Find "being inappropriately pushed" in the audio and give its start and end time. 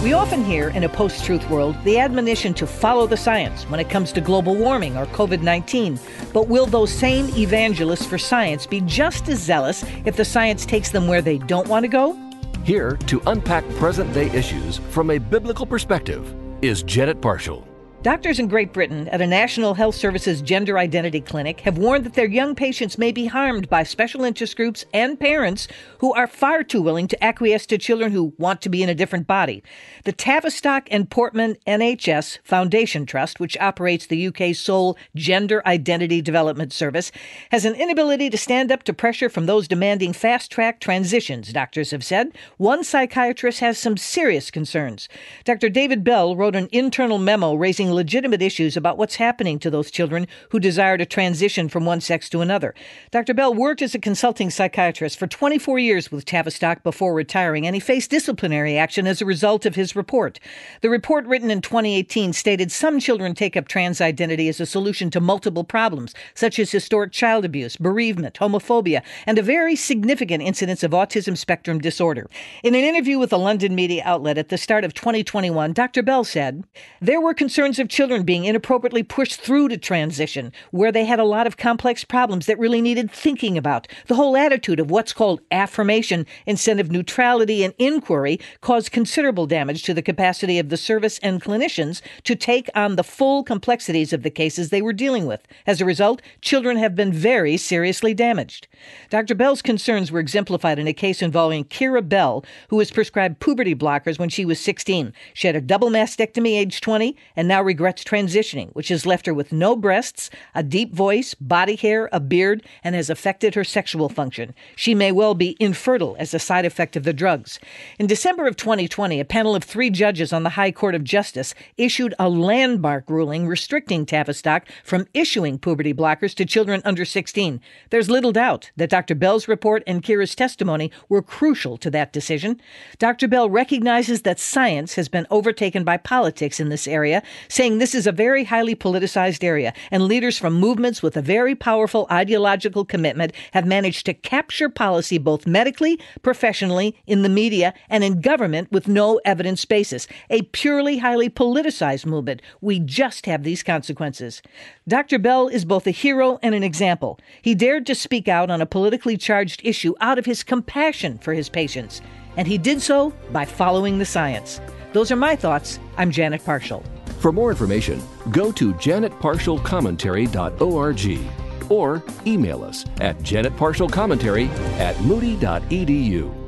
78.22-79.40